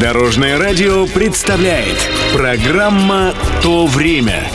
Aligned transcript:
Дорожное 0.00 0.58
радио 0.58 1.06
представляет 1.06 1.98
программа 2.32 3.34
«То 3.62 3.84
время». 3.84 4.50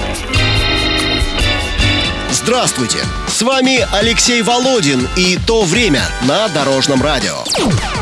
Здравствуйте! 2.32 2.98
С 3.28 3.44
вами 3.44 3.88
Алексей 3.94 4.42
Володин 4.42 5.08
и 5.16 5.38
«То 5.46 5.62
время» 5.62 6.02
на 6.24 6.48
Дорожном 6.48 7.00
радио. 7.04 7.44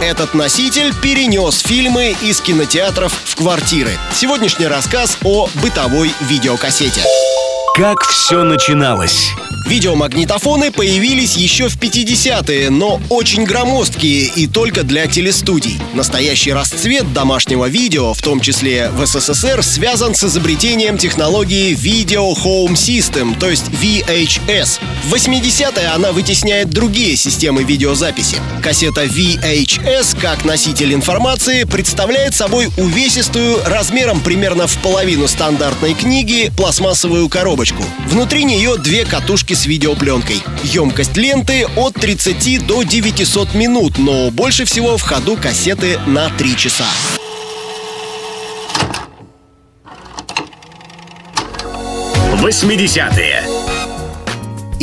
Этот 0.02 0.34
носитель 0.34 0.94
перенес 1.02 1.60
фильмы 1.60 2.16
из 2.22 2.40
кинотеатров 2.40 3.12
в 3.12 3.36
квартиры. 3.36 3.92
Сегодняшний 4.14 4.68
рассказ 4.68 5.18
о 5.26 5.50
бытовой 5.56 6.14
видеокассете. 6.22 7.02
Как 7.76 8.04
все 8.04 8.44
начиналось? 8.44 9.34
Видеомагнитофоны 9.66 10.72
появились 10.72 11.36
еще 11.36 11.70
в 11.70 11.78
50-е, 11.78 12.70
но 12.70 13.02
очень 13.10 13.44
громоздкие 13.46 14.26
и 14.36 14.46
только 14.48 14.84
для 14.84 15.08
телестудий. 15.08 15.80
Настоящий 15.94 16.52
расцвет 16.52 17.12
домашнего 17.14 17.68
видео, 17.70 18.14
в 18.14 18.22
том 18.22 18.40
числе 18.40 18.90
в 18.90 19.06
СССР, 19.06 19.64
связан 19.64 20.16
с 20.16 20.24
изобретением 20.26 20.98
технологии 20.98 21.74
Video 21.74 22.36
Home 22.36 22.74
System, 22.74 23.40
то 23.40 23.50
есть 23.50 23.66
VHS. 23.70 24.80
В 25.06 25.14
80-е 25.14 25.88
она 25.88 26.12
вытесняет 26.12 26.70
другие 26.70 27.16
системы 27.16 27.64
видеозаписи. 27.64 28.38
Кассета 28.62 29.06
VHS, 29.06 30.20
как 30.20 30.44
носитель 30.46 30.94
информации, 30.94 31.64
представляет 31.64 32.36
собой 32.36 32.70
увесистую, 32.78 33.60
размером 33.66 34.20
примерно 34.20 34.68
в 34.68 34.78
половину 34.80 35.28
стандартной 35.28 35.94
книги, 35.94 36.52
пластмассовую 36.56 37.30
коробочку. 37.30 37.84
Внутри 38.08 38.44
нее 38.44 38.78
две 38.78 39.06
катушки 39.06 39.53
с 39.54 39.66
видеопленкой. 39.66 40.42
Емкость 40.64 41.18
ленты 41.18 41.66
от 41.76 41.94
30 41.94 42.66
до 42.66 42.84
900 42.84 43.54
минут, 43.54 43.98
но 43.98 44.32
больше 44.32 44.66
всего 44.66 44.98
в 44.98 45.02
ходу 45.02 45.38
кассеты 45.38 46.00
на 46.08 46.30
3 46.30 46.58
часа. 46.58 46.88
Восьмидесятые. 52.42 53.53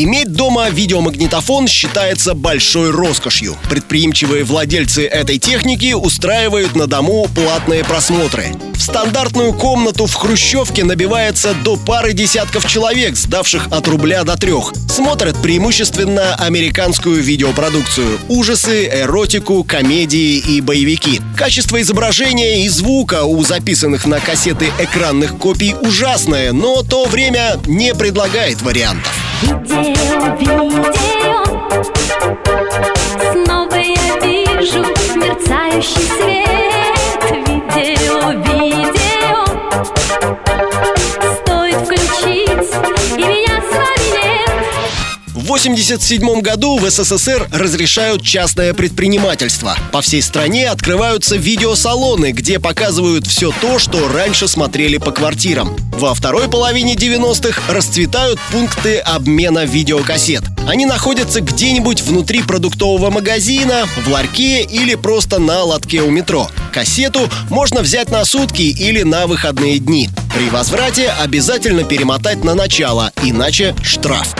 Иметь 0.02 0.32
дома 0.32 0.70
видеомагнитофон 0.70 1.68
считается 1.68 2.32
большой 2.32 2.90
роскошью. 2.90 3.54
Предприимчивые 3.68 4.44
владельцы 4.44 5.04
этой 5.04 5.36
техники 5.36 5.92
устраивают 5.92 6.74
на 6.74 6.86
дому 6.86 7.28
платные 7.34 7.84
просмотры. 7.84 8.46
В 8.72 8.80
стандартную 8.80 9.52
комнату 9.52 10.06
в 10.06 10.14
Хрущевке 10.14 10.84
набивается 10.84 11.52
до 11.52 11.76
пары 11.76 12.14
десятков 12.14 12.66
человек, 12.66 13.14
сдавших 13.14 13.68
от 13.70 13.86
рубля 13.88 14.24
до 14.24 14.38
трех. 14.38 14.72
Смотрят 14.88 15.36
преимущественно 15.42 16.34
американскую 16.36 17.22
видеопродукцию. 17.22 18.18
Ужасы, 18.30 18.86
эротику, 18.86 19.64
комедии 19.64 20.38
и 20.38 20.62
боевики. 20.62 21.20
Качество 21.36 21.78
изображения 21.78 22.64
и 22.64 22.70
звука 22.70 23.24
у 23.24 23.44
записанных 23.44 24.06
на 24.06 24.18
кассеты 24.18 24.72
экранных 24.78 25.36
копий 25.36 25.74
ужасное, 25.74 26.52
но 26.52 26.82
то 26.82 27.04
время 27.04 27.60
не 27.66 27.94
предлагает 27.94 28.62
вариантов. 28.62 29.12
Видео, 29.42 30.36
видео 30.38 30.70
В 45.50 45.52
1987 45.52 46.40
году 46.42 46.78
в 46.78 46.88
СССР 46.88 47.48
разрешают 47.50 48.22
частное 48.22 48.72
предпринимательство. 48.72 49.76
По 49.90 50.00
всей 50.00 50.22
стране 50.22 50.68
открываются 50.68 51.36
видеосалоны, 51.36 52.32
где 52.32 52.58
показывают 52.60 53.26
все 53.26 53.52
то, 53.60 53.78
что 53.78 54.08
раньше 54.08 54.48
смотрели 54.48 54.98
по 54.98 55.12
квартирам. 55.12 55.76
Во 56.00 56.14
второй 56.14 56.48
половине 56.48 56.94
90-х 56.94 57.70
расцветают 57.70 58.40
пункты 58.50 59.00
обмена 59.00 59.66
видеокассет. 59.66 60.42
Они 60.66 60.86
находятся 60.86 61.42
где-нибудь 61.42 62.00
внутри 62.00 62.42
продуктового 62.42 63.10
магазина, 63.10 63.86
в 63.98 64.08
ларьке 64.08 64.62
или 64.62 64.94
просто 64.94 65.38
на 65.38 65.62
лотке 65.62 66.00
у 66.00 66.08
метро. 66.10 66.48
Кассету 66.72 67.28
можно 67.50 67.82
взять 67.82 68.10
на 68.10 68.24
сутки 68.24 68.62
или 68.62 69.02
на 69.02 69.26
выходные 69.26 69.78
дни. 69.78 70.08
При 70.34 70.48
возврате 70.48 71.10
обязательно 71.10 71.84
перемотать 71.84 72.44
на 72.44 72.54
начало, 72.54 73.12
иначе 73.22 73.76
штраф. 73.82 74.34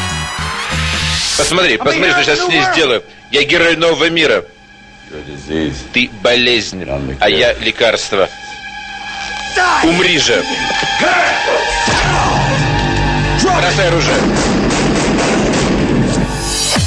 Посмотри, 1.37 1.77
посмотри, 1.77 2.11
что 2.13 2.23
сейчас 2.25 2.39
с 2.39 2.49
ней 2.49 2.63
сделаю. 2.73 3.03
Я 3.31 3.45
герой 3.45 3.77
нового 3.77 4.09
мира. 4.09 4.47
Ты 5.93 6.09
болезнь, 6.23 6.87
а 7.21 7.29
я 7.29 7.53
лекарство. 7.53 8.31
Умри 9.85 10.19
же. 10.19 10.45
Бросай 13.71 13.89
оружие. 13.89 14.17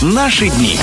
Наши 0.02 0.50
дни. 0.50 0.78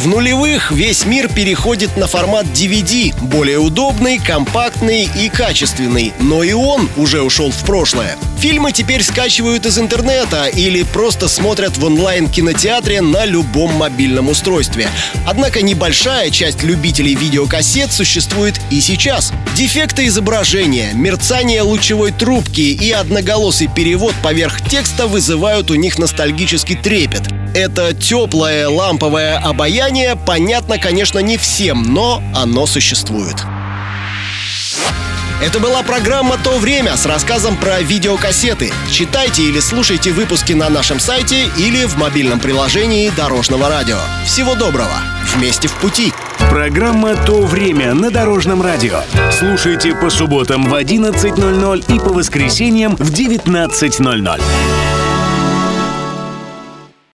В 0.00 0.06
нулевых 0.06 0.72
весь 0.72 1.04
мир 1.04 1.28
переходит 1.28 1.98
на 1.98 2.06
формат 2.06 2.46
DVD, 2.46 3.14
более 3.20 3.58
удобный, 3.58 4.18
компактный 4.18 5.06
и 5.14 5.28
качественный, 5.28 6.14
но 6.18 6.42
и 6.42 6.54
он 6.54 6.88
уже 6.96 7.20
ушел 7.20 7.50
в 7.50 7.62
прошлое. 7.66 8.16
Фильмы 8.38 8.72
теперь 8.72 9.02
скачивают 9.02 9.66
из 9.66 9.78
интернета 9.78 10.46
или 10.46 10.84
просто 10.84 11.28
смотрят 11.28 11.76
в 11.76 11.84
онлайн-кинотеатре 11.84 13.02
на 13.02 13.26
любом 13.26 13.74
мобильном 13.74 14.30
устройстве. 14.30 14.88
Однако 15.26 15.60
небольшая 15.60 16.30
часть 16.30 16.62
любителей 16.62 17.14
видеокассет 17.14 17.92
существует 17.92 18.58
и 18.70 18.80
сейчас. 18.80 19.34
Дефекты 19.54 20.06
изображения, 20.06 20.92
мерцание 20.94 21.60
лучевой 21.60 22.12
трубки 22.12 22.62
и 22.62 22.90
одноголосый 22.90 23.68
перевод 23.68 24.14
поверх 24.22 24.66
текста 24.66 25.06
вызывают 25.06 25.70
у 25.70 25.74
них 25.74 25.98
ностальгический 25.98 26.76
трепет. 26.76 27.24
Это 27.54 27.92
теплое 27.94 28.68
ламповое 28.68 29.36
обаяние 29.38 30.16
понятно, 30.16 30.78
конечно, 30.78 31.18
не 31.18 31.36
всем, 31.36 31.92
но 31.92 32.22
оно 32.34 32.66
существует. 32.66 33.36
Это 35.42 35.58
была 35.58 35.82
программа 35.82 36.36
«То 36.36 36.58
время» 36.58 36.96
с 36.96 37.06
рассказом 37.06 37.56
про 37.56 37.80
видеокассеты. 37.80 38.70
Читайте 38.92 39.42
или 39.42 39.58
слушайте 39.58 40.12
выпуски 40.12 40.52
на 40.52 40.68
нашем 40.68 41.00
сайте 41.00 41.46
или 41.56 41.86
в 41.86 41.96
мобильном 41.96 42.40
приложении 42.40 43.08
Дорожного 43.08 43.70
радио. 43.70 43.96
Всего 44.26 44.54
доброго! 44.54 45.00
Вместе 45.34 45.66
в 45.66 45.72
пути! 45.76 46.12
Программа 46.50 47.16
«То 47.16 47.42
время» 47.42 47.94
на 47.94 48.10
Дорожном 48.10 48.60
радио. 48.60 49.00
Слушайте 49.32 49.94
по 49.94 50.10
субботам 50.10 50.68
в 50.68 50.74
11.00 50.74 51.94
и 51.94 51.98
по 51.98 52.10
воскресеньям 52.10 52.96
в 52.96 53.10
19.00. 53.10 54.40